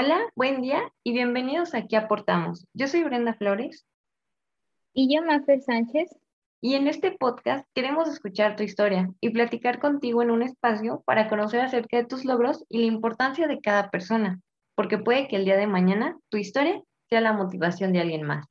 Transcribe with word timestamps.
Hola, 0.00 0.20
buen 0.36 0.62
día 0.62 0.92
y 1.02 1.10
bienvenidos 1.10 1.74
a 1.74 1.78
Aquí 1.78 1.96
Aportamos. 1.96 2.68
Yo 2.72 2.86
soy 2.86 3.02
Brenda 3.02 3.34
Flores. 3.34 3.84
Y 4.94 5.12
yo, 5.12 5.24
Mafer 5.24 5.60
Sánchez. 5.60 6.16
Y 6.60 6.74
en 6.74 6.86
este 6.86 7.10
podcast 7.10 7.66
queremos 7.74 8.08
escuchar 8.08 8.54
tu 8.54 8.62
historia 8.62 9.10
y 9.20 9.30
platicar 9.30 9.80
contigo 9.80 10.22
en 10.22 10.30
un 10.30 10.44
espacio 10.44 11.02
para 11.04 11.28
conocer 11.28 11.62
acerca 11.62 11.96
de 11.96 12.04
tus 12.04 12.24
logros 12.24 12.64
y 12.68 12.78
la 12.78 12.86
importancia 12.86 13.48
de 13.48 13.58
cada 13.60 13.90
persona, 13.90 14.38
porque 14.76 14.98
puede 14.98 15.26
que 15.26 15.34
el 15.34 15.44
día 15.44 15.56
de 15.56 15.66
mañana 15.66 16.16
tu 16.28 16.36
historia 16.36 16.80
sea 17.08 17.20
la 17.20 17.32
motivación 17.32 17.92
de 17.92 17.98
alguien 17.98 18.22
más. 18.22 18.46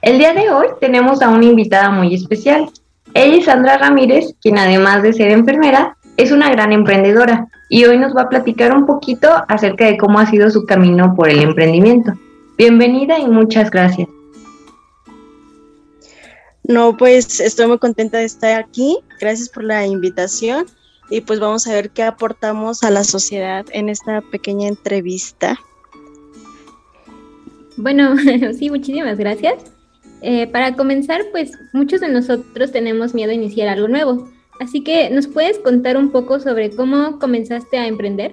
El 0.00 0.18
día 0.18 0.32
de 0.32 0.48
hoy 0.48 0.68
tenemos 0.78 1.20
a 1.22 1.28
una 1.28 1.46
invitada 1.46 1.90
muy 1.90 2.14
especial. 2.14 2.70
Ella 3.14 3.36
es 3.36 3.46
Sandra 3.46 3.78
Ramírez, 3.78 4.32
quien 4.40 4.58
además 4.58 5.02
de 5.02 5.12
ser 5.12 5.32
enfermera, 5.32 5.96
es 6.16 6.32
una 6.32 6.50
gran 6.50 6.72
emprendedora 6.72 7.48
y 7.68 7.84
hoy 7.84 7.98
nos 7.98 8.14
va 8.14 8.22
a 8.22 8.28
platicar 8.28 8.76
un 8.76 8.86
poquito 8.86 9.28
acerca 9.48 9.86
de 9.86 9.96
cómo 9.96 10.18
ha 10.18 10.30
sido 10.30 10.50
su 10.50 10.66
camino 10.66 11.14
por 11.14 11.28
el 11.28 11.40
emprendimiento. 11.40 12.12
Bienvenida 12.58 13.18
y 13.18 13.26
muchas 13.26 13.70
gracias. 13.70 14.08
No, 16.64 16.96
pues 16.96 17.40
estoy 17.40 17.66
muy 17.66 17.78
contenta 17.78 18.18
de 18.18 18.24
estar 18.24 18.60
aquí. 18.60 18.98
Gracias 19.20 19.48
por 19.48 19.64
la 19.64 19.86
invitación 19.86 20.66
y 21.10 21.22
pues 21.22 21.40
vamos 21.40 21.66
a 21.66 21.72
ver 21.72 21.90
qué 21.90 22.02
aportamos 22.02 22.82
a 22.84 22.90
la 22.90 23.04
sociedad 23.04 23.66
en 23.72 23.88
esta 23.88 24.20
pequeña 24.20 24.68
entrevista. 24.68 25.58
Bueno, 27.76 28.14
sí, 28.58 28.70
muchísimas 28.70 29.18
gracias. 29.18 29.72
Eh, 30.20 30.46
para 30.46 30.76
comenzar, 30.76 31.22
pues 31.32 31.52
muchos 31.72 32.00
de 32.00 32.08
nosotros 32.08 32.70
tenemos 32.70 33.12
miedo 33.12 33.32
a 33.32 33.34
iniciar 33.34 33.68
algo 33.68 33.88
nuevo. 33.88 34.28
Así 34.60 34.82
que, 34.82 35.10
¿nos 35.10 35.26
puedes 35.26 35.58
contar 35.58 35.96
un 35.96 36.10
poco 36.10 36.38
sobre 36.40 36.70
cómo 36.70 37.18
comenzaste 37.18 37.78
a 37.78 37.86
emprender? 37.86 38.32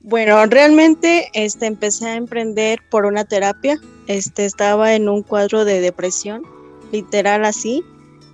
Bueno, 0.00 0.44
realmente 0.46 1.30
este, 1.32 1.66
empecé 1.66 2.08
a 2.08 2.16
emprender 2.16 2.80
por 2.90 3.06
una 3.06 3.24
terapia. 3.24 3.80
Este, 4.06 4.44
estaba 4.44 4.94
en 4.94 5.08
un 5.08 5.22
cuadro 5.22 5.64
de 5.64 5.80
depresión, 5.80 6.42
literal 6.90 7.44
así, 7.44 7.84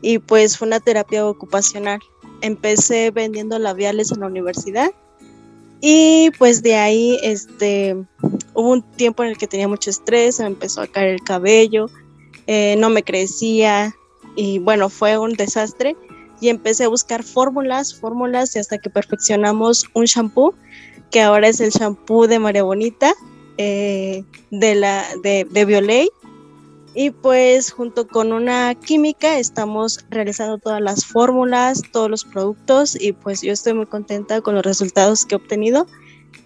y 0.00 0.19
pues 0.19 0.56
fue 0.56 0.66
una 0.66 0.80
terapia 0.80 1.27
ocupacional. 1.27 2.00
Empecé 2.41 3.11
vendiendo 3.11 3.58
labiales 3.58 4.12
en 4.12 4.20
la 4.20 4.27
universidad 4.27 4.91
y 5.80 6.30
pues 6.39 6.62
de 6.62 6.74
ahí 6.74 7.19
este, 7.22 7.96
hubo 8.55 8.70
un 8.70 8.83
tiempo 8.83 9.22
en 9.22 9.30
el 9.30 9.39
que 9.39 9.46
tenía 9.46 9.69
mucho 9.69 9.91
estrés, 9.91 10.41
me 10.41 10.46
empezó 10.46 10.80
a 10.80 10.86
caer 10.86 11.08
el 11.08 11.22
cabello, 11.22 11.89
eh, 12.46 12.77
no 12.78 12.91
me 12.91 13.02
crecía 13.02 13.94
y 14.37 14.59
bueno, 14.59 14.89
fue 14.89 15.19
un 15.19 15.34
desastre. 15.34 15.97
Y 16.41 16.51
empecé 16.51 16.84
a 16.84 16.89
buscar 16.89 17.25
fórmulas, 17.25 17.95
fórmulas 17.95 18.55
y 18.55 18.61
hasta 18.61 18.79
que 18.79 18.91
perfeccionamos 18.91 19.87
un 19.95 20.05
shampoo, 20.05 20.55
que 21.11 21.20
ahora 21.20 21.48
es 21.48 21.61
el 21.61 21.70
shampoo 21.70 22.29
de 22.29 22.39
María 22.39 22.62
Bonita, 22.62 23.12
eh, 23.57 24.23
de, 24.53 24.75
la, 24.77 25.05
de, 25.23 25.65
Violet. 25.65 26.09
Y 26.95 27.11
pues 27.11 27.73
junto 27.73 28.07
con 28.07 28.33
una 28.33 28.75
química 28.75 29.39
estamos 29.39 30.05
realizando 30.11 30.59
todas 30.59 30.81
las 30.81 31.05
fórmulas, 31.05 31.83
todos 31.92 32.09
los 32.11 32.25
productos 32.25 33.01
y 33.01 33.13
pues 33.13 33.42
yo 33.42 33.53
estoy 33.53 33.75
muy 33.75 33.87
contenta 33.87 34.41
con 34.41 34.55
los 34.55 34.65
resultados 34.65 35.25
que 35.25 35.35
he 35.35 35.39
obtenido 35.39 35.87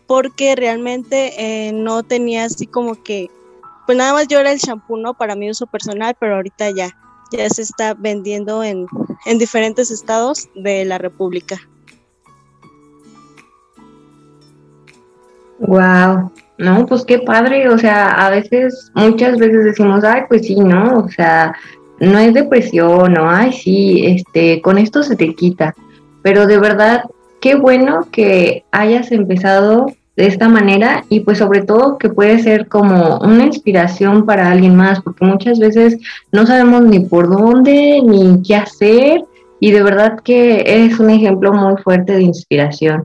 porque 0.06 0.54
realmente 0.56 1.32
eh, 1.38 1.72
no 1.72 2.02
tenía 2.02 2.44
así 2.44 2.66
como 2.66 3.02
que, 3.02 3.30
pues 3.86 3.96
nada 3.96 4.12
más 4.12 4.28
yo 4.28 4.40
era 4.40 4.52
el 4.52 4.58
shampoo, 4.58 4.98
¿no? 4.98 5.14
Para 5.14 5.36
mi 5.36 5.48
uso 5.48 5.66
personal, 5.66 6.14
pero 6.20 6.36
ahorita 6.36 6.70
ya, 6.70 6.94
ya 7.32 7.48
se 7.48 7.62
está 7.62 7.94
vendiendo 7.94 8.62
en, 8.62 8.86
en 9.26 9.38
diferentes 9.38 9.90
estados 9.90 10.48
de 10.54 10.84
la 10.84 10.98
República. 10.98 11.60
Wow, 15.58 16.32
no, 16.58 16.86
pues 16.86 17.04
qué 17.04 17.20
padre, 17.20 17.68
o 17.68 17.78
sea, 17.78 18.10
a 18.10 18.30
veces, 18.30 18.90
muchas 18.94 19.38
veces 19.38 19.64
decimos, 19.64 20.02
ay, 20.04 20.22
pues 20.28 20.46
sí, 20.46 20.56
¿no? 20.56 21.04
O 21.04 21.08
sea, 21.08 21.54
no 22.00 22.18
es 22.18 22.34
depresión, 22.34 23.12
no, 23.12 23.30
ay, 23.30 23.52
sí, 23.52 24.04
este, 24.04 24.60
con 24.60 24.76
esto 24.76 25.02
se 25.04 25.14
te 25.14 25.34
quita, 25.34 25.74
pero 26.22 26.46
de 26.46 26.58
verdad, 26.58 27.04
qué 27.40 27.54
bueno 27.54 28.08
que 28.10 28.64
hayas 28.72 29.12
empezado 29.12 29.86
de 30.16 30.26
esta 30.26 30.48
manera 30.48 31.04
y 31.08 31.20
pues 31.20 31.38
sobre 31.38 31.62
todo 31.62 31.96
que 31.96 32.10
puede 32.10 32.38
ser 32.40 32.68
como 32.68 33.18
una 33.18 33.46
inspiración 33.46 34.26
para 34.26 34.50
alguien 34.50 34.76
más, 34.76 35.00
porque 35.00 35.24
muchas 35.24 35.58
veces 35.58 35.98
no 36.32 36.46
sabemos 36.46 36.82
ni 36.82 37.00
por 37.00 37.30
dónde 37.30 38.02
ni 38.04 38.42
qué 38.42 38.56
hacer 38.56 39.24
y 39.58 39.70
de 39.70 39.82
verdad 39.82 40.18
que 40.22 40.64
es 40.66 40.98
un 40.98 41.10
ejemplo 41.10 41.52
muy 41.52 41.80
fuerte 41.82 42.14
de 42.14 42.22
inspiración. 42.22 43.04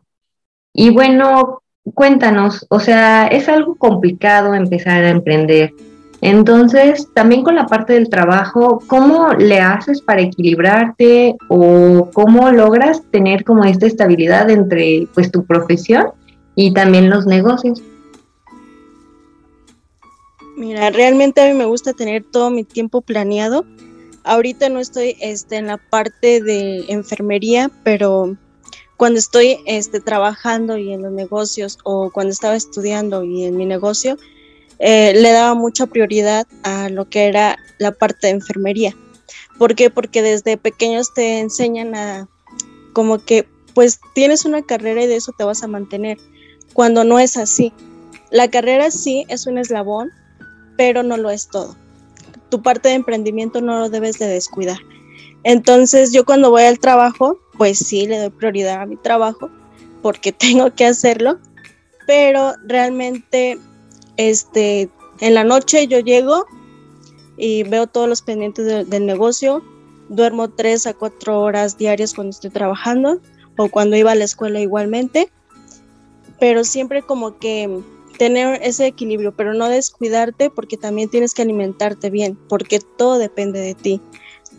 Y 0.73 0.89
bueno, 0.89 1.61
cuéntanos, 1.93 2.65
o 2.69 2.79
sea, 2.79 3.27
es 3.27 3.47
algo 3.47 3.75
complicado 3.75 4.53
empezar 4.53 5.03
a 5.03 5.09
emprender. 5.09 5.73
Entonces, 6.19 7.07
también 7.13 7.43
con 7.43 7.55
la 7.55 7.67
parte 7.67 7.93
del 7.93 8.09
trabajo, 8.09 8.81
¿cómo 8.87 9.33
le 9.33 9.59
haces 9.59 10.01
para 10.01 10.21
equilibrarte 10.21 11.35
o 11.47 12.09
cómo 12.11 12.51
logras 12.51 13.03
tener 13.11 13.43
como 13.43 13.63
esta 13.63 13.85
estabilidad 13.85 14.49
entre 14.49 15.07
pues 15.13 15.31
tu 15.31 15.45
profesión 15.45 16.07
y 16.57 16.73
también 16.73 17.11
los 17.11 17.27
negocios. 17.27 17.83
Mira, 20.57 20.89
realmente 20.89 21.39
a 21.39 21.45
mí 21.45 21.53
me 21.53 21.65
gusta 21.65 21.93
tener 21.93 22.23
todo 22.23 22.49
mi 22.49 22.63
tiempo 22.63 23.01
planeado. 23.01 23.63
Ahorita 24.23 24.67
no 24.67 24.79
estoy 24.79 25.15
este, 25.21 25.57
en 25.57 25.67
la 25.67 25.77
parte 25.77 26.41
de 26.41 26.85
enfermería, 26.89 27.69
pero 27.83 28.35
cuando 28.97 29.19
estoy 29.19 29.59
este, 29.67 29.99
trabajando 29.99 30.79
y 30.79 30.91
en 30.91 31.03
los 31.03 31.11
negocios 31.11 31.77
o 31.83 32.09
cuando 32.11 32.31
estaba 32.31 32.55
estudiando 32.55 33.23
y 33.23 33.45
en 33.45 33.55
mi 33.55 33.67
negocio, 33.67 34.17
eh, 34.79 35.13
le 35.13 35.31
daba 35.31 35.53
mucha 35.53 35.85
prioridad 35.85 36.47
a 36.63 36.89
lo 36.89 37.07
que 37.07 37.25
era 37.25 37.57
la 37.77 37.91
parte 37.91 38.27
de 38.27 38.33
enfermería. 38.33 38.95
¿Por 39.59 39.75
qué? 39.75 39.91
Porque 39.91 40.23
desde 40.23 40.57
pequeños 40.57 41.13
te 41.13 41.39
enseñan 41.39 41.93
a 41.93 42.27
como 42.93 43.23
que 43.23 43.47
pues 43.75 43.99
tienes 44.15 44.43
una 44.45 44.63
carrera 44.63 45.03
y 45.03 45.07
de 45.07 45.17
eso 45.17 45.31
te 45.37 45.43
vas 45.43 45.61
a 45.61 45.67
mantener 45.67 46.17
cuando 46.77 47.03
no 47.03 47.17
es 47.17 47.37
así. 47.37 47.73
La 48.29 48.51
carrera 48.51 48.91
sí 48.91 49.25
es 49.29 49.47
un 49.47 49.57
eslabón, 49.57 50.11
pero 50.77 51.01
no 51.01 51.17
lo 51.17 51.31
es 51.31 51.47
todo. 51.47 51.75
Tu 52.51 52.61
parte 52.61 52.89
de 52.89 52.93
emprendimiento 52.93 53.61
no 53.61 53.79
lo 53.79 53.89
debes 53.89 54.19
de 54.19 54.27
descuidar. 54.27 54.77
Entonces 55.41 56.13
yo 56.13 56.23
cuando 56.23 56.51
voy 56.51 56.61
al 56.61 56.77
trabajo, 56.77 57.39
pues 57.57 57.79
sí 57.79 58.05
le 58.05 58.19
doy 58.19 58.29
prioridad 58.29 58.83
a 58.83 58.85
mi 58.85 58.95
trabajo 58.95 59.49
porque 60.03 60.31
tengo 60.31 60.71
que 60.75 60.85
hacerlo, 60.85 61.39
pero 62.05 62.53
realmente 62.67 63.57
este 64.17 64.91
en 65.19 65.33
la 65.33 65.43
noche 65.43 65.87
yo 65.87 65.97
llego 65.97 66.45
y 67.37 67.63
veo 67.63 67.87
todos 67.87 68.07
los 68.07 68.21
pendientes 68.21 68.87
del 68.87 69.05
negocio, 69.07 69.63
duermo 70.09 70.51
tres 70.51 70.85
a 70.85 70.93
cuatro 70.93 71.41
horas 71.41 71.79
diarias 71.79 72.13
cuando 72.13 72.29
estoy 72.29 72.51
trabajando 72.51 73.19
o 73.57 73.67
cuando 73.67 73.95
iba 73.95 74.11
a 74.11 74.15
la 74.15 74.25
escuela 74.25 74.59
igualmente 74.59 75.31
pero 76.39 76.63
siempre 76.63 77.01
como 77.01 77.37
que 77.37 77.81
tener 78.17 78.59
ese 78.63 78.87
equilibrio, 78.87 79.33
pero 79.35 79.53
no 79.53 79.69
descuidarte 79.69 80.49
porque 80.49 80.77
también 80.77 81.09
tienes 81.09 81.33
que 81.33 81.43
alimentarte 81.43 82.09
bien, 82.09 82.37
porque 82.49 82.79
todo 82.79 83.19
depende 83.19 83.59
de 83.59 83.75
ti. 83.75 84.01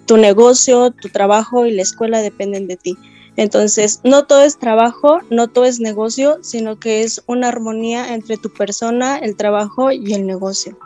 Tu 0.07 0.17
negocio, 0.17 0.91
tu 0.91 1.09
trabajo 1.09 1.67
y 1.67 1.73
la 1.73 1.83
escuela 1.83 2.21
dependen 2.23 2.67
de 2.67 2.77
ti. 2.77 2.97
Entonces, 3.37 4.01
no 4.03 4.27
todo 4.27 4.43
es 4.43 4.59
trabajo, 4.59 5.21
no 5.31 5.47
todo 5.49 5.65
es 5.65 5.79
negocio, 5.79 6.39
sino 6.43 6.81
que 6.81 7.03
es 7.03 7.23
una 7.27 7.49
armonía 7.49 8.15
entre 8.15 8.37
tu 8.37 8.51
persona, 8.51 9.19
el 9.19 9.37
trabajo 9.37 9.93
y 9.93 10.13
el 10.13 10.27
negocio. 10.27 10.77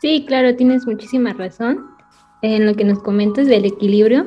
Sí, 0.00 0.24
claro, 0.26 0.54
tienes 0.56 0.86
muchísima 0.86 1.32
razón 1.32 1.86
en 2.42 2.66
lo 2.66 2.74
que 2.74 2.84
nos 2.84 3.02
comentas 3.02 3.46
del 3.46 3.64
equilibrio 3.64 4.26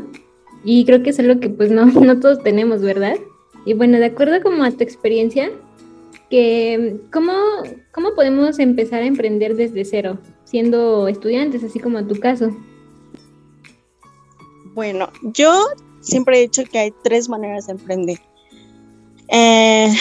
y 0.63 0.85
creo 0.85 1.03
que 1.03 1.11
es 1.11 1.19
algo 1.19 1.39
que 1.39 1.49
pues 1.49 1.71
no, 1.71 1.85
no 1.87 2.19
todos 2.19 2.43
tenemos, 2.43 2.81
¿verdad? 2.81 3.15
Y 3.67 3.73
bueno, 3.73 3.99
de 3.99 4.05
acuerdo 4.05 4.41
como 4.41 4.63
a 4.63 4.71
tu 4.71 4.81
experiencia, 4.81 5.51
¿cómo, 7.11 7.33
¿cómo 7.91 8.15
podemos 8.15 8.59
empezar 8.59 9.01
a 9.01 9.05
emprender 9.05 9.57
desde 9.57 9.83
cero, 9.83 10.19
siendo 10.45 11.09
estudiantes, 11.09 11.65
así 11.65 11.77
como 11.77 11.99
en 11.99 12.07
tu 12.07 12.17
caso? 12.17 12.55
Bueno, 14.73 15.11
yo 15.21 15.65
siempre 15.99 16.37
he 16.37 16.41
dicho 16.43 16.63
que 16.63 16.79
hay 16.79 16.93
tres 17.03 17.27
maneras 17.27 17.67
de 17.67 17.73
emprender. 17.73 18.19
Eh, 19.27 19.93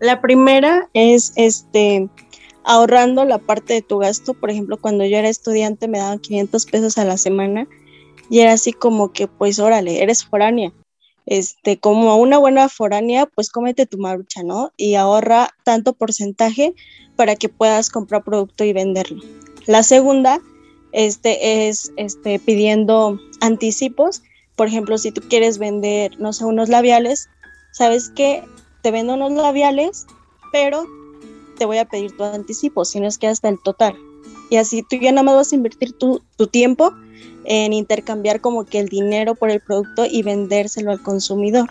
la 0.00 0.22
primera 0.22 0.88
es 0.94 1.34
este 1.36 2.08
ahorrando 2.64 3.26
la 3.26 3.36
parte 3.36 3.74
de 3.74 3.82
tu 3.82 3.98
gasto. 3.98 4.32
Por 4.32 4.48
ejemplo, 4.48 4.78
cuando 4.78 5.04
yo 5.04 5.18
era 5.18 5.28
estudiante 5.28 5.88
me 5.88 5.98
daban 5.98 6.20
500 6.20 6.64
pesos 6.64 6.96
a 6.96 7.04
la 7.04 7.18
semana 7.18 7.68
y 8.30 8.38
era 8.38 8.54
así 8.54 8.72
como 8.72 9.12
que, 9.12 9.28
pues 9.28 9.58
órale, 9.58 10.02
eres 10.02 10.24
foránea 10.24 10.72
este, 11.30 11.78
como 11.78 12.16
una 12.16 12.38
buena 12.38 12.68
foránea, 12.68 13.24
pues 13.24 13.50
cómete 13.50 13.86
tu 13.86 13.98
marucha, 13.98 14.42
¿no? 14.42 14.72
Y 14.76 14.96
ahorra 14.96 15.50
tanto 15.62 15.92
porcentaje 15.92 16.74
para 17.14 17.36
que 17.36 17.48
puedas 17.48 17.88
comprar 17.88 18.24
producto 18.24 18.64
y 18.64 18.72
venderlo. 18.72 19.22
La 19.66 19.84
segunda 19.84 20.40
este, 20.90 21.68
es 21.68 21.92
este, 21.96 22.38
pidiendo 22.40 23.18
anticipos, 23.40 24.22
Por 24.56 24.66
ejemplo, 24.66 24.98
si 24.98 25.12
tú 25.12 25.22
quieres 25.22 25.56
vender, 25.56 26.20
no 26.20 26.34
sé, 26.34 26.44
unos 26.44 26.68
labiales, 26.68 27.30
¿sabes 27.72 28.10
qué? 28.14 28.44
Te 28.82 28.90
vendo 28.90 29.14
unos 29.14 29.32
labiales, 29.32 30.06
pero 30.52 30.84
te 31.56 31.64
voy 31.64 31.78
a 31.78 31.86
pedir 31.86 32.14
tu 32.16 32.24
anticipo, 32.24 32.84
si 32.84 33.00
no 33.00 33.06
es 33.06 33.16
que 33.16 33.28
hasta 33.28 33.48
el 33.48 33.62
total. 33.62 33.96
Y 34.50 34.56
así 34.56 34.82
tú 34.82 34.96
ya 34.96 35.12
nada 35.12 35.22
más 35.22 35.36
vas 35.36 35.52
a 35.52 35.54
invertir 35.54 35.96
tu, 35.96 36.22
tu 36.36 36.48
tiempo 36.48 36.92
en 37.44 37.72
intercambiar 37.72 38.40
como 38.40 38.64
que 38.64 38.78
el 38.78 38.88
dinero 38.88 39.34
por 39.34 39.50
el 39.50 39.60
producto 39.60 40.04
y 40.04 40.22
vendérselo 40.22 40.90
al 40.90 41.02
consumidor. 41.02 41.70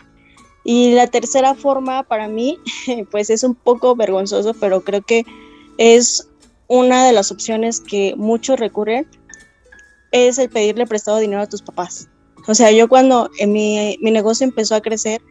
Y 0.64 0.94
la 0.94 1.08
tercera 1.08 1.56
forma 1.56 2.04
para 2.04 2.28
mí, 2.28 2.60
pues 3.12 3.30
es 3.30 3.44
un 3.44 3.56
poco 3.56 3.96
vergonzoso, 3.96 4.54
pero 4.54 4.82
creo 4.82 5.02
que 5.02 5.26
es 5.78 6.28
una 6.68 7.06
de 7.06 7.14
las 7.14 7.32
opciones 7.32 7.80
que 7.80 8.14
muchos 8.18 8.60
recurren, 8.60 9.08
es 10.12 10.38
el 10.38 10.50
pedirle 10.50 10.86
prestado 10.86 11.18
dinero 11.18 11.42
a 11.42 11.50
tus 11.50 11.62
papás. 11.62 12.08
O 12.48 12.56
sea, 12.56 12.72
yo 12.72 12.88
cuando 12.88 13.30
mi, 13.48 13.98
mi 14.02 14.12
negocio 14.12 14.46
empezó 14.46 14.76
a 14.76 14.82
crecer, 14.82 15.22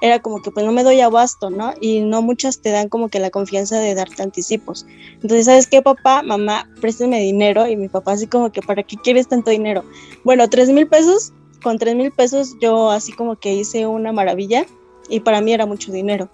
era 0.00 0.20
como 0.20 0.42
que 0.42 0.50
pues 0.50 0.66
no 0.66 0.72
me 0.72 0.82
doy 0.82 1.00
abasto, 1.00 1.50
¿no? 1.50 1.72
Y 1.80 2.00
no 2.00 2.22
muchas 2.22 2.60
te 2.60 2.70
dan 2.70 2.88
como 2.88 3.08
que 3.08 3.20
la 3.20 3.30
confianza 3.30 3.78
de 3.78 3.94
darte 3.94 4.22
anticipos. 4.22 4.86
Entonces, 5.14 5.46
¿sabes 5.46 5.66
qué, 5.66 5.82
papá? 5.82 6.22
Mamá, 6.22 6.68
préstame 6.80 7.20
dinero. 7.20 7.66
Y 7.66 7.76
mi 7.76 7.88
papá 7.88 8.12
así 8.12 8.26
como 8.26 8.52
que, 8.52 8.60
¿para 8.60 8.82
qué 8.82 8.96
quieres 8.96 9.28
tanto 9.28 9.50
dinero? 9.50 9.84
Bueno, 10.24 10.48
tres 10.48 10.70
mil 10.70 10.86
pesos, 10.86 11.32
con 11.62 11.78
tres 11.78 11.94
mil 11.94 12.12
pesos 12.12 12.56
yo 12.60 12.90
así 12.90 13.12
como 13.12 13.36
que 13.36 13.54
hice 13.54 13.86
una 13.86 14.12
maravilla 14.12 14.66
y 15.08 15.20
para 15.20 15.40
mí 15.40 15.52
era 15.52 15.66
mucho 15.66 15.92
dinero. 15.92 16.28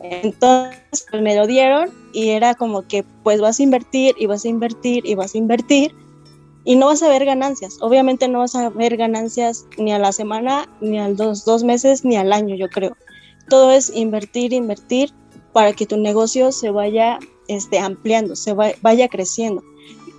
Entonces, 0.00 1.06
pues 1.10 1.22
me 1.22 1.36
lo 1.36 1.46
dieron 1.46 1.90
y 2.12 2.30
era 2.30 2.54
como 2.54 2.86
que 2.86 3.04
pues 3.22 3.40
vas 3.40 3.58
a 3.58 3.62
invertir 3.62 4.14
y 4.18 4.26
vas 4.26 4.44
a 4.44 4.48
invertir 4.48 5.06
y 5.06 5.14
vas 5.14 5.34
a 5.34 5.38
invertir 5.38 5.94
y 6.64 6.76
no 6.76 6.86
vas 6.86 7.02
a 7.02 7.08
ver 7.08 7.24
ganancias. 7.24 7.76
Obviamente 7.80 8.28
no 8.28 8.40
vas 8.40 8.54
a 8.54 8.70
ver 8.70 8.96
ganancias 8.96 9.66
ni 9.76 9.92
a 9.92 9.98
la 9.98 10.12
semana, 10.12 10.68
ni 10.80 10.98
a 10.98 11.08
los 11.08 11.44
dos 11.44 11.62
meses, 11.62 12.04
ni 12.04 12.16
al 12.16 12.32
año, 12.32 12.56
yo 12.56 12.68
creo. 12.68 12.96
Todo 13.48 13.70
es 13.72 13.94
invertir, 13.94 14.52
invertir 14.52 15.12
para 15.52 15.72
que 15.72 15.86
tu 15.86 15.96
negocio 15.96 16.50
se 16.52 16.70
vaya 16.70 17.18
este, 17.48 17.78
ampliando, 17.78 18.34
se 18.34 18.54
vaya 18.54 19.08
creciendo. 19.08 19.62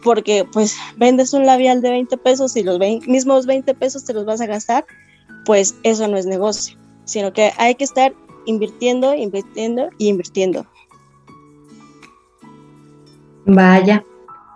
Porque 0.03 0.45
pues 0.51 0.75
vendes 0.97 1.33
un 1.33 1.47
labial 1.47 1.81
de 1.81 1.89
20 1.89 2.17
pesos 2.17 2.55
y 2.55 2.63
los 2.63 2.79
mismos 3.07 3.47
20 3.47 3.73
pesos 3.73 4.05
te 4.05 4.13
los 4.13 4.25
vas 4.25 4.39
a 4.39 4.45
gastar, 4.45 4.85
pues 5.45 5.75
eso 5.81 6.07
no 6.07 6.17
es 6.17 6.27
negocio, 6.27 6.77
sino 7.05 7.33
que 7.33 7.51
hay 7.57 7.73
que 7.73 7.83
estar 7.83 8.13
invirtiendo, 8.45 9.15
invirtiendo 9.15 9.89
y 9.97 10.09
invirtiendo. 10.09 10.67
Vaya, 13.47 14.03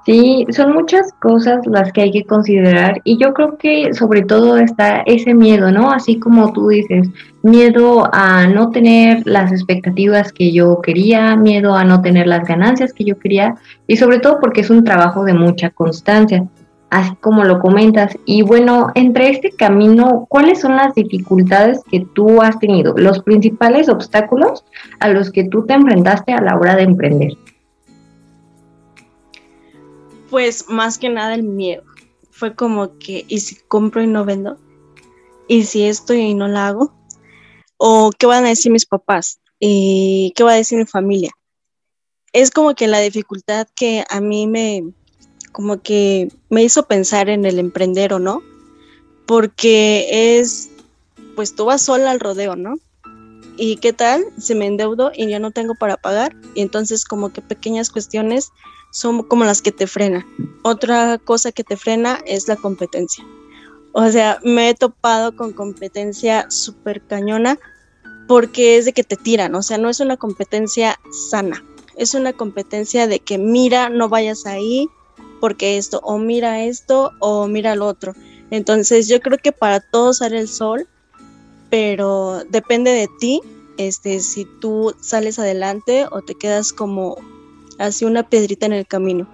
Sí, 0.09 0.47
son 0.49 0.73
muchas 0.73 1.13
cosas 1.21 1.67
las 1.67 1.93
que 1.93 2.01
hay 2.01 2.09
que 2.09 2.25
considerar 2.25 2.99
y 3.03 3.19
yo 3.19 3.31
creo 3.31 3.59
que 3.59 3.93
sobre 3.93 4.23
todo 4.23 4.57
está 4.57 5.01
ese 5.05 5.35
miedo, 5.35 5.71
¿no? 5.71 5.91
Así 5.91 6.17
como 6.17 6.51
tú 6.51 6.69
dices, 6.69 7.09
miedo 7.43 8.09
a 8.11 8.47
no 8.47 8.71
tener 8.71 9.21
las 9.25 9.51
expectativas 9.51 10.33
que 10.33 10.51
yo 10.51 10.81
quería, 10.81 11.35
miedo 11.35 11.75
a 11.75 11.83
no 11.83 12.01
tener 12.01 12.25
las 12.25 12.47
ganancias 12.47 12.91
que 12.91 13.03
yo 13.03 13.19
quería 13.19 13.53
y 13.85 13.97
sobre 13.97 14.17
todo 14.17 14.39
porque 14.39 14.61
es 14.61 14.71
un 14.71 14.83
trabajo 14.83 15.23
de 15.25 15.35
mucha 15.35 15.69
constancia, 15.69 16.43
así 16.89 17.15
como 17.21 17.43
lo 17.43 17.59
comentas. 17.59 18.17
Y 18.25 18.41
bueno, 18.41 18.87
entre 18.95 19.29
este 19.29 19.51
camino, 19.51 20.25
¿cuáles 20.27 20.61
son 20.61 20.75
las 20.75 20.95
dificultades 20.95 21.83
que 21.87 21.99
tú 22.15 22.41
has 22.41 22.57
tenido, 22.57 22.95
los 22.97 23.21
principales 23.21 23.89
obstáculos 23.89 24.65
a 24.99 25.09
los 25.09 25.29
que 25.29 25.43
tú 25.43 25.67
te 25.67 25.75
enfrentaste 25.75 26.33
a 26.33 26.41
la 26.41 26.57
hora 26.57 26.75
de 26.75 26.81
emprender? 26.81 27.33
Pues 30.29 30.69
más 30.69 30.97
que 30.97 31.09
nada 31.09 31.35
el 31.35 31.43
miedo. 31.43 31.83
Fue 32.31 32.55
como 32.55 32.97
que, 32.99 33.25
¿y 33.27 33.39
si 33.39 33.55
compro 33.55 34.01
y 34.01 34.07
no 34.07 34.25
vendo? 34.25 34.57
¿Y 35.47 35.65
si 35.65 35.83
esto 35.83 36.13
y 36.13 36.33
no 36.33 36.47
la 36.47 36.67
hago? 36.67 36.93
¿O 37.77 38.11
qué 38.17 38.25
van 38.25 38.45
a 38.45 38.49
decir 38.49 38.71
mis 38.71 38.85
papás? 38.85 39.39
¿Y 39.59 40.31
qué 40.35 40.43
va 40.43 40.53
a 40.53 40.55
decir 40.55 40.77
mi 40.77 40.85
familia? 40.85 41.31
Es 42.31 42.51
como 42.51 42.75
que 42.75 42.87
la 42.87 42.99
dificultad 42.99 43.67
que 43.75 44.05
a 44.09 44.21
mí 44.21 44.47
me, 44.47 44.83
como 45.51 45.81
que 45.81 46.31
me 46.49 46.63
hizo 46.63 46.87
pensar 46.87 47.29
en 47.29 47.45
el 47.45 47.57
emprender 47.57 48.13
o 48.13 48.19
no, 48.19 48.41
porque 49.25 50.37
es, 50.39 50.69
pues 51.35 51.55
tú 51.55 51.65
vas 51.65 51.81
sola 51.81 52.11
al 52.11 52.19
rodeo, 52.19 52.55
¿no? 52.55 52.75
¿Y 53.57 53.75
qué 53.77 53.91
tal? 53.91 54.23
Se 54.37 54.55
me 54.55 54.67
endeudo 54.67 55.11
y 55.13 55.27
ya 55.27 55.39
no 55.39 55.51
tengo 55.51 55.75
para 55.75 55.97
pagar. 55.97 56.33
Y 56.55 56.61
entonces 56.61 57.03
como 57.03 57.33
que 57.33 57.41
pequeñas 57.41 57.89
cuestiones 57.89 58.51
son 58.91 59.23
como 59.23 59.43
las 59.43 59.61
que 59.61 59.71
te 59.71 59.87
frenan. 59.87 60.25
Otra 60.63 61.17
cosa 61.17 61.51
que 61.51 61.63
te 61.63 61.77
frena 61.77 62.19
es 62.25 62.47
la 62.47 62.55
competencia. 62.55 63.25
O 63.93 64.09
sea, 64.09 64.39
me 64.43 64.69
he 64.69 64.75
topado 64.75 65.35
con 65.35 65.53
competencia 65.53 66.49
súper 66.49 67.01
cañona 67.01 67.57
porque 68.27 68.77
es 68.77 68.85
de 68.85 68.93
que 68.93 69.03
te 69.03 69.15
tiran, 69.15 69.55
o 69.55 69.63
sea, 69.63 69.79
no 69.79 69.89
es 69.89 69.99
una 69.99 70.15
competencia 70.15 70.99
sana, 71.29 71.65
es 71.95 72.13
una 72.13 72.31
competencia 72.31 73.07
de 73.07 73.19
que 73.19 73.39
mira, 73.39 73.89
no 73.89 74.07
vayas 74.07 74.45
ahí 74.45 74.87
porque 75.39 75.77
esto, 75.77 75.99
o 76.03 76.19
mira 76.19 76.63
esto, 76.63 77.11
o 77.19 77.47
mira 77.47 77.75
lo 77.75 77.87
otro. 77.87 78.13
Entonces 78.51 79.07
yo 79.07 79.19
creo 79.19 79.39
que 79.39 79.51
para 79.51 79.79
todos 79.79 80.17
sale 80.17 80.39
el 80.39 80.47
sol, 80.47 80.87
pero 81.71 82.43
depende 82.49 82.91
de 82.91 83.09
ti, 83.19 83.41
este, 83.77 84.19
si 84.19 84.45
tú 84.59 84.93
sales 85.01 85.39
adelante 85.39 86.05
o 86.11 86.21
te 86.21 86.35
quedas 86.35 86.71
como 86.73 87.17
así 87.79 88.05
una 88.05 88.29
piedrita 88.29 88.67
en 88.67 88.73
el 88.73 88.85
camino. 88.85 89.27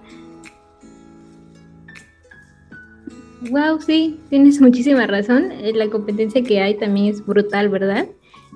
Wow, 3.50 3.80
sí, 3.80 4.18
tienes 4.30 4.60
muchísima 4.60 5.06
razón. 5.06 5.52
Eh, 5.52 5.72
la 5.74 5.88
competencia 5.90 6.42
que 6.42 6.60
hay 6.60 6.74
también 6.74 7.06
es 7.06 7.24
brutal, 7.24 7.68
¿verdad? 7.68 8.08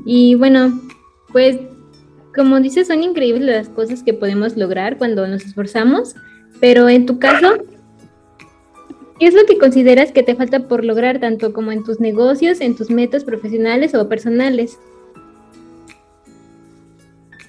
Y 0.07 0.35
bueno, 0.37 0.81
pues 1.33 1.59
como 2.35 2.61
dices, 2.61 2.87
son 2.87 3.03
increíbles 3.03 3.43
las 3.43 3.69
cosas 3.69 4.03
que 4.03 4.15
podemos 4.15 4.57
lograr 4.57 4.99
cuando 4.99 5.27
nos 5.27 5.45
esforzamos, 5.45 6.15
pero 6.61 6.89
en 6.89 7.07
tu 7.07 7.19
caso, 7.19 7.55
¿qué 9.19 9.27
es 9.27 9.35
lo 9.35 9.45
que 9.47 9.59
consideras 9.59 10.13
que 10.13 10.23
te 10.23 10.37
falta 10.37 10.69
por 10.69 10.85
lograr 10.85 11.19
tanto 11.19 11.53
como 11.53 11.73
en 11.73 11.83
tus 11.83 12.01
negocios, 12.01 12.61
en 12.61 12.77
tus 12.77 12.91
metas 12.91 13.25
profesionales 13.25 13.95
o 13.95 14.09
personales? 14.09 14.79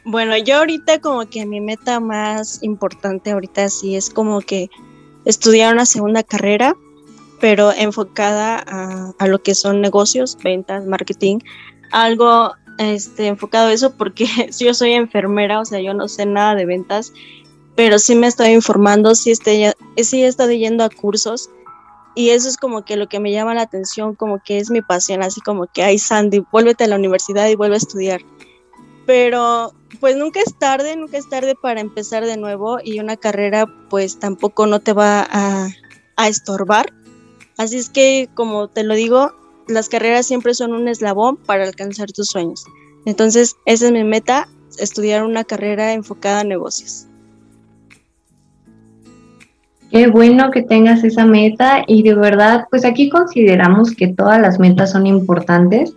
Bueno, 0.04 0.36
yo 0.38 0.58
ahorita 0.58 1.00
como 1.00 1.30
que 1.30 1.46
mi 1.46 1.62
meta 1.62 2.00
más 2.00 2.64
importante 2.64 3.32
ahorita 3.32 3.70
sí 3.70 3.96
es 3.96 4.10
como 4.10 4.42
que 4.42 4.70
estudiar 5.26 5.74
una 5.74 5.86
segunda 5.86 6.24
carrera, 6.24 6.76
pero 7.40 7.72
enfocada 7.72 8.58
a, 8.58 9.28
lo 9.28 9.42
que 9.44 9.54
son 9.54 9.80
negocios, 9.80 10.38
ventas, 10.44 10.86
marketing, 10.86 11.40
algo 11.92 12.52
este, 12.80 13.28
enfocado 13.28 13.68
a 13.68 13.74
eso 13.74 13.96
porque 13.96 14.26
yo 14.60 14.74
soy 14.74 14.94
enfermera, 14.94 15.60
o 15.60 15.66
sea, 15.66 15.80
yo 15.80 15.94
no 15.94 16.08
sé 16.08 16.26
nada 16.26 16.56
de 16.56 16.66
ventas, 16.66 17.14
pero 17.76 18.00
sí 18.00 18.16
me 18.16 18.28
estoy 18.28 18.50
informando, 18.50 19.14
sí, 19.14 19.32
estoy, 19.32 19.66
sí 19.98 20.24
he 20.24 20.28
estado 20.28 20.52
yendo 20.52 20.84
a 20.84 20.90
cursos 20.90 21.50
y 22.16 22.30
eso 22.32 22.50
es 22.50 22.58
como 22.58 22.84
que 22.84 22.98
lo 22.98 23.08
que 23.08 23.20
me 23.20 23.32
llama 23.32 23.54
la 23.54 23.62
atención, 23.62 24.16
como 24.16 24.42
que 24.44 24.58
es 24.58 24.72
mi 24.72 24.82
pasión, 24.82 25.22
así 25.22 25.42
como 25.42 25.68
que, 25.68 25.84
ay 25.84 26.00
Sandy, 26.00 26.44
vuélvete 26.52 26.86
a 26.86 26.88
la 26.88 26.96
universidad 26.96 27.48
y 27.48 27.56
vuelve 27.56 27.76
a 27.76 27.78
estudiar. 27.78 28.22
Pero 29.06 29.74
pues 30.00 30.16
nunca 30.16 30.40
es 30.40 30.58
tarde, 30.58 30.96
nunca 30.96 31.18
es 31.18 31.30
tarde 31.30 31.56
para 31.56 31.82
empezar 31.82 32.26
de 32.26 32.38
nuevo 32.38 32.80
y 32.84 33.00
una 33.00 33.18
carrera 33.18 33.66
pues 33.90 34.20
tampoco 34.20 34.68
no 34.68 34.80
te 34.80 34.94
va 34.94 35.28
a, 35.30 35.70
estorbar. 36.28 36.94
Así 37.58 37.78
es 37.78 37.90
que, 37.90 38.30
como 38.36 38.68
te 38.68 38.84
lo 38.84 38.94
digo, 38.94 39.32
las 39.68 39.90
carreras 39.90 40.28
siempre 40.28 40.54
son 40.54 40.72
un 40.72 40.88
eslabón 40.88 41.36
para 41.36 41.64
alcanzar 41.64 42.12
tus 42.12 42.28
sueños. 42.28 42.64
Entonces, 43.08 43.56
esa 43.66 43.88
es 43.88 43.92
mi 43.92 44.04
meta, 44.04 44.48
estudiar 44.78 45.24
una 45.24 45.44
carrera 45.44 45.94
enfocada 45.94 46.42
a 46.42 46.44
negocios. 46.44 47.08
Qué 49.90 50.08
bueno 50.08 50.52
que 50.52 50.62
tengas 50.62 51.04
esa 51.04 51.26
meta 51.26 51.84
y 51.88 52.04
de 52.04 52.14
verdad, 52.14 52.68
pues 52.70 52.86
aquí 52.86 53.10
consideramos 53.10 53.96
que 53.96 54.10
todas 54.10 54.40
las 54.40 54.60
metas 54.60 54.92
son 54.92 55.08
importantes 55.08 55.96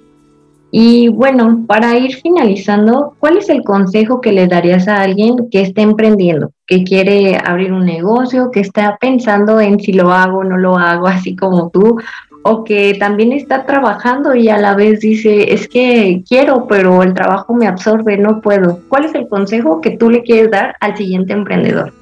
y 0.77 1.07
bueno, 1.07 1.67
para 1.69 1.97
ir 1.97 2.17
finalizando, 2.17 3.15
¿cuál 3.21 3.37
es 3.37 3.49
el 3.49 3.63
consejo 3.63 4.21
que 4.21 4.33
le 4.33 4.49
darías 4.49 4.89
a 4.89 5.03
alguien 5.03 5.49
que 5.49 5.61
está 5.61 5.83
emprendiendo, 5.83 6.51
que 6.67 6.83
quiere 6.83 7.37
abrir 7.37 7.73
un 7.73 7.87
negocio, 7.87 8.51
que 8.51 8.59
está 8.59 8.97
pensando 9.01 9.61
en 9.61 9.79
si 9.79 9.93
lo 9.93 10.11
hago 10.11 10.39
o 10.39 10.43
no 10.43 10.57
lo 10.57 10.77
hago, 10.77 11.07
así 11.07 11.37
como 11.37 11.71
tú, 11.71 12.01
o 12.43 12.65
que 12.65 12.95
también 12.99 13.33
está 13.33 13.67
trabajando 13.67 14.35
y 14.35 14.49
a 14.49 14.59
la 14.59 14.75
vez 14.75 14.99
dice, 14.99 15.55
es 15.55 15.69
que 15.69 16.25
quiero, 16.29 16.67
pero 16.67 17.05
el 17.05 17.15
trabajo 17.15 17.55
me 17.55 17.69
absorbe, 17.69 18.19
no 18.19 18.41
puedo? 18.41 18.81
¿Cuál 18.89 19.05
es 19.05 19.15
el 19.15 19.29
consejo 19.29 19.81
que 19.81 19.97
tú 19.97 20.11
le 20.11 20.25
quieres 20.25 20.51
dar 20.51 20.75
al 20.81 20.97
siguiente 20.97 21.35
emprendedor? 21.35 21.95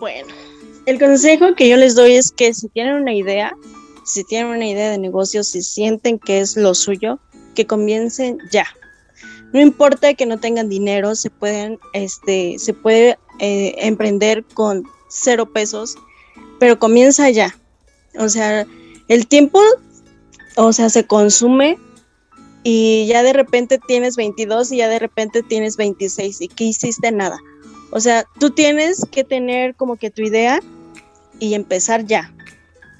Bueno, 0.00 0.34
el 0.86 0.98
consejo 0.98 1.54
que 1.54 1.68
yo 1.68 1.76
les 1.76 1.94
doy 1.94 2.14
es 2.14 2.32
que 2.32 2.52
si 2.52 2.68
tienen 2.70 2.94
una 2.94 3.14
idea, 3.14 3.54
si 4.06 4.24
tienen 4.24 4.52
una 4.52 4.66
idea 4.66 4.90
de 4.90 4.98
negocio, 4.98 5.44
si 5.44 5.62
sienten 5.62 6.18
que 6.18 6.40
es 6.40 6.56
lo 6.56 6.74
suyo, 6.74 7.18
que 7.54 7.66
comiencen 7.66 8.38
ya. 8.50 8.66
No 9.52 9.60
importa 9.60 10.14
que 10.14 10.26
no 10.26 10.38
tengan 10.38 10.68
dinero, 10.68 11.14
se 11.14 11.30
pueden, 11.30 11.78
este, 11.92 12.58
se 12.58 12.72
puede 12.72 13.18
eh, 13.38 13.74
emprender 13.78 14.44
con 14.54 14.84
cero 15.08 15.52
pesos, 15.52 15.96
pero 16.58 16.78
comienza 16.78 17.28
ya. 17.30 17.56
O 18.18 18.28
sea, 18.28 18.66
el 19.08 19.26
tiempo 19.26 19.60
o 20.56 20.72
sea, 20.72 20.88
se 20.88 21.06
consume 21.06 21.78
y 22.62 23.06
ya 23.06 23.22
de 23.22 23.32
repente 23.32 23.78
tienes 23.86 24.16
22 24.16 24.72
y 24.72 24.78
ya 24.78 24.88
de 24.88 24.98
repente 24.98 25.42
tienes 25.42 25.76
26 25.76 26.40
y 26.40 26.48
que 26.48 26.64
hiciste 26.64 27.12
nada. 27.12 27.38
O 27.90 28.00
sea, 28.00 28.26
tú 28.40 28.50
tienes 28.50 29.06
que 29.10 29.22
tener 29.22 29.76
como 29.76 29.96
que 29.96 30.10
tu 30.10 30.22
idea 30.22 30.60
y 31.38 31.54
empezar 31.54 32.04
ya. 32.06 32.32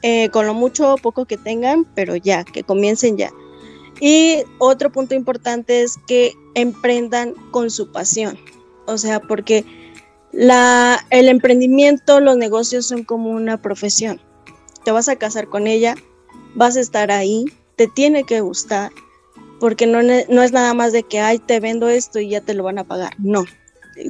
Eh, 0.03 0.29
con 0.31 0.47
lo 0.47 0.55
mucho 0.55 0.95
o 0.95 0.97
poco 0.97 1.25
que 1.25 1.37
tengan, 1.37 1.87
pero 1.95 2.17
ya, 2.17 2.45
que 2.45 2.63
comiencen 2.63 3.17
ya. 3.17 3.33
Y 4.01 4.43
otro 4.59 4.93
punto 4.93 5.15
importante 5.15 5.83
es 5.83 5.97
que 6.07 6.35
emprendan 6.55 7.35
con 7.51 7.71
su 7.71 7.91
pasión. 7.91 8.39
O 8.87 8.99
sea, 8.99 9.21
porque 9.21 9.65
la, 10.33 11.05
el 11.11 11.29
emprendimiento, 11.29 12.21
los 12.21 12.37
negocios 12.37 12.87
son 12.87 13.05
como 13.05 13.31
una 13.31 13.61
profesión. 13.63 14.21
Te 14.85 14.91
vas 14.91 15.09
a 15.09 15.17
casar 15.17 15.49
con 15.49 15.67
ella, 15.67 15.97
vas 16.55 16.77
a 16.77 16.81
estar 16.81 17.11
ahí, 17.11 17.47
te 17.77 17.89
tiene 17.89 18.25
que 18.25 18.41
gustar, 18.41 18.91
porque 19.59 19.87
no, 19.87 20.03
no 20.03 20.43
es 20.43 20.53
nada 20.53 20.75
más 20.75 20.93
de 20.93 21.03
que, 21.03 21.21
ay, 21.21 21.39
te 21.39 21.59
vendo 21.59 21.89
esto 21.89 22.21
y 22.21 22.29
ya 22.29 22.43
te 22.43 22.55
lo 22.55 22.63
van 22.63 22.79
a 22.79 22.85
pagar. 22.85 23.15
No, 23.19 23.45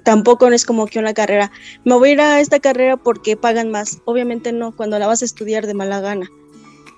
tampoco 0.03 0.49
es 0.49 0.65
como 0.65 0.87
que 0.87 0.99
una 0.99 1.15
carrera, 1.15 1.51
me 1.85 1.95
voy 1.95 2.11
a 2.11 2.13
ir 2.13 2.21
a 2.21 2.41
esta 2.41 2.61
carrera 2.61 2.97
porque 2.97 3.37
pagan 3.37 3.71
más. 3.71 3.99
Obviamente 4.05 4.53
no, 4.53 4.75
cuando 4.75 4.99
la 4.99 5.07
vas 5.07 5.23
a 5.23 5.25
estudiar 5.25 5.67
de 5.67 5.75
mala 5.75 6.01
gana. 6.01 6.29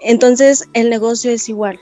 Entonces 0.00 0.68
el 0.75 0.90
negocio 0.90 1.30
es 1.30 1.49
igual. 1.49 1.80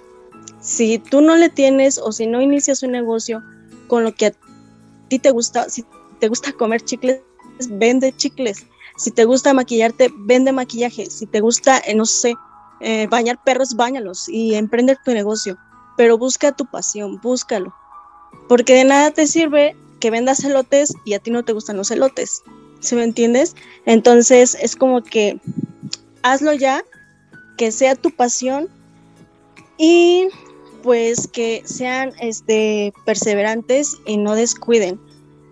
Si 0.61 0.99
tú 0.99 1.21
no 1.21 1.37
le 1.37 1.49
tienes 1.49 1.99
o 1.99 2.13
si 2.13 2.27
no 2.27 2.41
inicias 2.41 2.83
un 2.83 2.93
negocio 2.93 3.43
con 3.87 4.05
lo 4.05 4.15
que 4.15 4.27
a 4.27 4.33
ti 5.09 5.19
te 5.19 5.31
gusta, 5.31 5.69
si 5.69 5.85
te 6.19 6.29
gusta 6.29 6.53
comer 6.53 6.83
chicles, 6.83 7.21
vende 7.71 8.15
chicles. 8.17 8.67
Si 8.97 9.11
te 9.11 9.25
gusta 9.25 9.53
maquillarte, 9.53 10.11
vende 10.17 10.53
maquillaje. 10.53 11.11
Si 11.11 11.27
te 11.27 11.41
gusta, 11.41 11.79
eh, 11.87 11.95
no 11.95 12.07
sé, 12.07 12.35
eh, 12.81 13.07
bañar 13.09 13.39
perros, 13.45 13.77
bañalos 13.77 14.29
y 14.29 14.55
emprende 14.55 14.97
tu 15.05 15.13
negocio. 15.13 15.59
Pero 15.97 16.19
busca 16.19 16.53
tu 16.53 16.65
pasión, 16.67 17.21
búscalo. 17.21 17.75
Porque 18.49 18.75
de 18.75 18.85
nada 18.85 19.11
te 19.11 19.27
sirve 19.27 19.77
que 20.01 20.11
vendas 20.11 20.45
elotes 20.45 20.95
y 21.05 21.15
a 21.15 21.19
ti 21.19 21.31
no 21.31 21.45
te 21.45 21.53
gustan 21.53 21.77
los 21.77 21.91
elotes. 21.91 22.43
¿Sí 22.81 22.95
me 22.95 23.05
entiendes? 23.05 23.55
Entonces 23.87 24.57
es 24.61 24.77
como 24.77 25.03
que 25.03 25.41
hazlo 26.23 26.53
ya, 26.53 26.85
que 27.57 27.73
sea 27.73 27.95
tu 27.95 28.11
pasión 28.11 28.69
y 29.79 30.29
pues 30.83 31.27
que 31.27 31.63
sean 31.65 32.13
este, 32.21 32.93
perseverantes 33.05 33.97
y 34.07 34.19
no 34.19 34.35
descuiden 34.35 35.01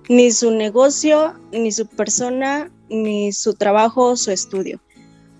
ni 0.08 0.32
su 0.32 0.50
negocio, 0.50 1.34
ni 1.50 1.72
su 1.72 1.86
persona, 1.86 2.70
ni 2.88 3.32
su 3.32 3.54
trabajo, 3.54 4.16
su 4.16 4.30
estudio. 4.30 4.80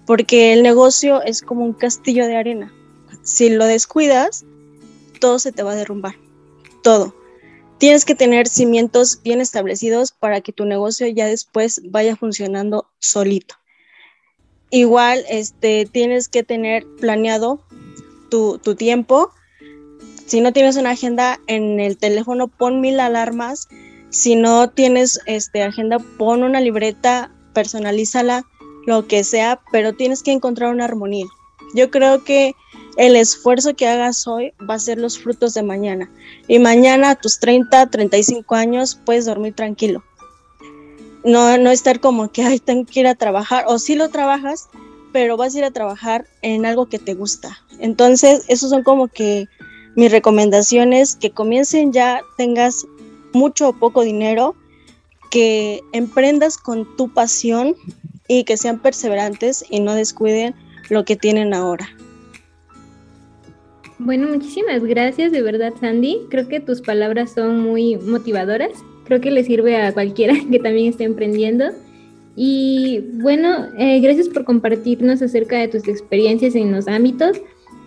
Porque 0.06 0.52
el 0.52 0.62
negocio 0.62 1.23
es 1.23 1.42
como 1.42 1.64
un 1.64 1.75
castillo 1.75 2.26
de 2.26 2.37
arena. 2.37 2.73
Si 3.23 3.50
lo 3.50 3.66
descuidas, 3.66 4.44
todo 5.20 5.38
se 5.38 5.52
te 5.52 5.62
va 5.62 5.73
a 5.73 5.76
derrumbar. 5.76 6.16
Todo 6.82 7.14
tienes 7.85 8.07
que 8.07 8.14
tener 8.14 8.49
cimientos 8.49 9.21
bien 9.23 9.43
establecidos 9.43 10.11
para 10.11 10.41
que 10.41 10.55
tu 10.55 10.64
negocio 10.64 11.07
ya 11.07 11.26
después 11.26 11.83
vaya 11.85 12.17
funcionando 12.17 12.87
solito. 12.99 13.57
Igual, 14.71 15.23
este, 15.29 15.85
tienes 15.85 16.31
que 16.31 16.43
tener 16.43 16.87
planeado 16.99 17.62
tu, 18.31 18.59
tiempo. 18.79 19.33
Si 20.25 20.41
no 20.41 20.55
tienes 20.55 20.76
una 20.76 20.93
agenda 20.93 21.38
en 21.47 21.79
el 21.79 21.99
teléfono, 21.99 22.49
pon 22.49 22.81
mil 22.81 22.99
alarmas. 23.00 23.69
Si 24.09 24.35
no 24.35 24.71
tienes 24.71 25.21
este, 25.26 25.62
agenda, 25.62 25.99
pon 25.99 26.43
una 26.43 26.62
libreta, 26.62 27.35
personalízala, 27.53 28.47
lo 28.87 29.07
que 29.07 29.25
sea, 29.25 29.61
pero 29.73 29.93
tienes 29.93 30.23
que 30.23 30.33
encontrar 30.33 30.73
una 30.73 30.87
armonía. 30.87 31.26
Yo 31.75 31.91
creo 31.91 32.25
que 32.25 32.55
el 32.97 33.17
esfuerzo 33.17 33.75
que 33.75 33.89
hagas 33.89 34.27
hoy 34.27 34.53
va 34.69 34.75
a 34.75 34.79
ser 34.79 34.99
los 34.99 35.19
frutos 35.19 35.55
de 35.55 35.63
mañana. 35.63 36.11
Y 36.49 36.59
mañana 36.59 37.11
a 37.11 37.15
tus 37.17 37.41
30, 37.41 37.91
35 37.91 38.55
años 38.55 38.99
puedes 39.05 39.27
dormir 39.27 39.55
tranquilo. 39.55 40.05
No, 41.25 41.57
no 41.59 41.71
estar 41.71 42.01
como 42.01 42.31
que, 42.31 42.43
ay, 42.43 42.59
tengo 42.59 42.85
que 42.87 43.01
ir 43.01 43.07
a 43.07 43.15
trabajar. 43.15 43.65
O 43.67 43.79
sí 43.79 43.95
lo 43.95 44.11
trabajas, 44.11 44.69
pero 45.13 45.37
vas 45.37 45.55
a 45.55 45.59
ir 45.59 45.65
a 45.65 45.71
trabajar 45.71 46.27
en 46.43 46.67
algo 46.67 46.89
que 46.89 46.99
te 46.99 47.15
gusta. 47.15 47.59
Entonces, 47.79 48.45
esos 48.49 48.71
son 48.71 48.83
como 48.83 49.09
que 49.09 49.47
mis 49.97 50.11
recomendaciones, 50.11 51.17
que 51.17 51.31
comiencen 51.31 51.93
ya, 51.93 52.21
tengas 52.37 52.87
mucho 53.33 53.71
o 53.71 53.73
poco 53.73 54.03
dinero, 54.03 54.55
que 55.31 55.81
emprendas 55.93 56.59
con 56.59 56.97
tu 56.97 57.13
pasión 57.13 57.75
y 58.29 58.45
que 58.45 58.57
sean 58.57 58.81
perseverantes 58.81 59.65
y 59.69 59.81
no 59.81 59.95
descuiden 59.95 60.55
lo 60.91 61.05
que 61.05 61.17
tienen 61.17 61.55
ahora. 61.55 61.89
Bueno, 64.04 64.28
muchísimas 64.28 64.84
gracias 64.84 65.32
de 65.32 65.40
verdad, 65.40 65.73
Sandy. 65.80 66.26
Creo 66.28 66.46
que 66.46 66.61
tus 66.61 66.82
palabras 66.82 67.32
son 67.32 67.61
muy 67.61 67.96
motivadoras. 67.96 68.73
Creo 69.06 69.23
que 69.23 69.30
le 69.30 69.42
sirve 69.44 69.78
a 69.78 69.94
cualquiera 69.94 70.34
que 70.50 70.58
también 70.58 70.90
esté 70.90 71.04
emprendiendo. 71.04 71.70
Y 72.37 73.00
bueno, 73.14 73.68
eh, 73.78 74.00
gracias 74.00 74.28
por 74.28 74.44
compartirnos 74.44 75.23
acerca 75.23 75.56
de 75.56 75.68
tus 75.68 75.88
experiencias 75.88 76.54
en 76.54 76.70
los 76.70 76.87
ámbitos. 76.87 77.40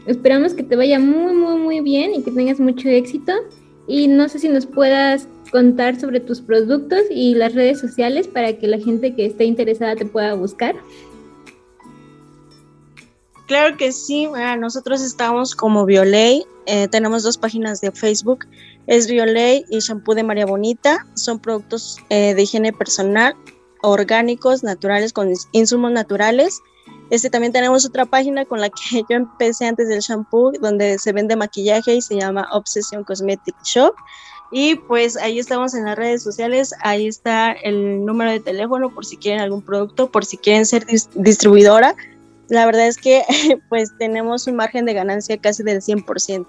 Esperamos 0.07 0.55
que 0.55 0.63
te 0.63 0.75
vaya 0.75 0.99
muy, 0.99 1.33
muy, 1.33 1.59
muy 1.59 1.81
bien 1.81 2.15
y 2.15 2.23
que 2.23 2.31
tengas 2.31 2.59
mucho 2.59 2.89
éxito. 2.89 3.33
Y 3.87 4.07
no 4.07 4.27
sé 4.27 4.39
si 4.39 4.49
nos 4.49 4.65
puedas 4.65 5.29
contar 5.51 5.99
sobre 5.99 6.19
tus 6.19 6.41
productos 6.41 7.01
y 7.11 7.35
las 7.35 7.53
redes 7.53 7.79
sociales 7.79 8.27
para 8.27 8.53
que 8.53 8.65
la 8.65 8.79
gente 8.79 9.13
que 9.13 9.27
esté 9.27 9.45
interesada 9.45 9.95
te 9.95 10.05
pueda 10.05 10.33
buscar. 10.33 10.75
Claro 13.47 13.77
que 13.77 13.93
sí, 13.93 14.27
nosotros 14.59 15.01
estamos 15.01 15.55
como 15.55 15.85
Violey, 15.85 16.45
eh, 16.65 16.89
tenemos 16.89 17.23
dos 17.23 17.37
páginas 17.37 17.79
de 17.79 17.93
Facebook, 17.93 18.45
es 18.87 19.07
Violey 19.07 19.63
y 19.69 19.79
Shampoo 19.79 20.15
de 20.15 20.23
María 20.23 20.45
Bonita, 20.45 21.07
son 21.15 21.39
productos 21.39 21.97
eh, 22.09 22.33
de 22.33 22.41
higiene 22.41 22.73
personal, 22.73 23.35
orgánicos, 23.81 24.63
naturales, 24.63 25.13
con 25.13 25.31
insumos 25.53 25.93
naturales. 25.93 26.59
Este 27.09 27.29
también 27.29 27.53
tenemos 27.53 27.85
otra 27.85 28.05
página 28.05 28.43
con 28.43 28.59
la 28.59 28.69
que 28.69 29.05
yo 29.09 29.15
empecé 29.15 29.65
antes 29.65 29.87
del 29.87 30.01
shampoo, 30.01 30.51
donde 30.59 30.99
se 30.99 31.13
vende 31.13 31.37
maquillaje 31.37 31.95
y 31.95 32.01
se 32.01 32.19
llama 32.19 32.49
Obsession 32.51 33.05
Cosmetic 33.05 33.55
Shop. 33.63 33.93
Y 34.51 34.75
pues 34.75 35.15
ahí 35.15 35.39
estamos 35.39 35.73
en 35.73 35.85
las 35.85 35.97
redes 35.97 36.21
sociales, 36.21 36.73
ahí 36.81 37.07
está 37.07 37.53
el 37.53 38.05
número 38.05 38.31
de 38.31 38.41
teléfono 38.41 38.93
por 38.93 39.05
si 39.05 39.15
quieren 39.15 39.39
algún 39.39 39.61
producto, 39.61 40.09
por 40.09 40.25
si 40.25 40.37
quieren 40.37 40.65
ser 40.65 40.85
distribuidora 41.15 41.95
la 42.49 42.65
verdad 42.65 42.87
es 42.87 42.97
que 42.97 43.23
pues 43.69 43.91
tenemos 43.97 44.47
un 44.47 44.55
margen 44.55 44.85
de 44.85 44.93
ganancia 44.93 45.37
casi 45.37 45.63
del 45.63 45.81
100%. 45.81 46.47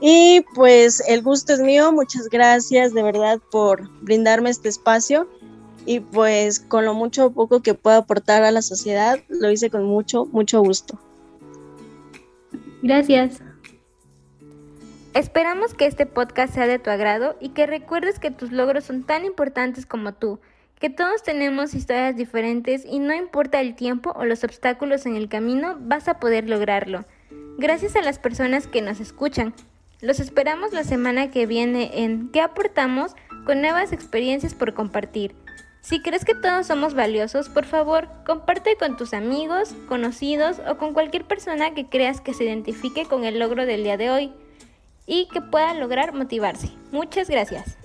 Y 0.00 0.44
pues 0.54 1.02
el 1.08 1.22
gusto 1.22 1.52
es 1.54 1.60
mío, 1.60 1.92
muchas 1.92 2.28
gracias 2.28 2.92
de 2.92 3.02
verdad 3.02 3.40
por 3.50 3.88
brindarme 4.02 4.50
este 4.50 4.68
espacio 4.68 5.28
y 5.86 6.00
pues 6.00 6.60
con 6.60 6.84
lo 6.84 6.94
mucho 6.94 7.26
o 7.26 7.30
poco 7.30 7.60
que 7.60 7.74
puedo 7.74 7.98
aportar 7.98 8.42
a 8.42 8.50
la 8.50 8.62
sociedad, 8.62 9.18
lo 9.28 9.50
hice 9.50 9.70
con 9.70 9.84
mucho, 9.84 10.26
mucho 10.26 10.60
gusto. 10.60 10.98
Gracias. 12.82 13.40
Esperamos 15.14 15.74
que 15.74 15.86
este 15.86 16.06
podcast 16.06 16.54
sea 16.54 16.66
de 16.66 16.78
tu 16.78 16.90
agrado 16.90 17.36
y 17.40 17.50
que 17.50 17.66
recuerdes 17.66 18.18
que 18.18 18.30
tus 18.30 18.50
logros 18.50 18.84
son 18.84 19.04
tan 19.04 19.24
importantes 19.24 19.86
como 19.86 20.12
tú 20.12 20.40
que 20.78 20.90
todos 20.90 21.22
tenemos 21.22 21.74
historias 21.74 22.16
diferentes 22.16 22.84
y 22.84 22.98
no 22.98 23.14
importa 23.14 23.60
el 23.60 23.74
tiempo 23.74 24.12
o 24.16 24.24
los 24.24 24.44
obstáculos 24.44 25.06
en 25.06 25.16
el 25.16 25.28
camino, 25.28 25.76
vas 25.80 26.08
a 26.08 26.20
poder 26.20 26.48
lograrlo. 26.48 27.04
Gracias 27.56 27.96
a 27.96 28.02
las 28.02 28.18
personas 28.18 28.66
que 28.66 28.82
nos 28.82 29.00
escuchan. 29.00 29.54
Los 30.00 30.20
esperamos 30.20 30.72
la 30.72 30.84
semana 30.84 31.30
que 31.30 31.46
viene 31.46 32.04
en 32.04 32.28
¿Qué 32.30 32.40
aportamos? 32.40 33.14
con 33.44 33.60
nuevas 33.60 33.92
experiencias 33.92 34.54
por 34.54 34.74
compartir. 34.74 35.34
Si 35.80 36.00
crees 36.00 36.24
que 36.24 36.34
todos 36.34 36.66
somos 36.66 36.94
valiosos, 36.94 37.50
por 37.50 37.66
favor, 37.66 38.08
comparte 38.24 38.76
con 38.76 38.96
tus 38.96 39.12
amigos, 39.12 39.74
conocidos 39.86 40.60
o 40.66 40.78
con 40.78 40.94
cualquier 40.94 41.26
persona 41.26 41.74
que 41.74 41.86
creas 41.86 42.22
que 42.22 42.32
se 42.32 42.44
identifique 42.44 43.04
con 43.04 43.24
el 43.24 43.38
logro 43.38 43.66
del 43.66 43.84
día 43.84 43.98
de 43.98 44.10
hoy 44.10 44.32
y 45.06 45.28
que 45.28 45.42
pueda 45.42 45.74
lograr 45.74 46.14
motivarse. 46.14 46.70
Muchas 46.90 47.28
gracias. 47.28 47.76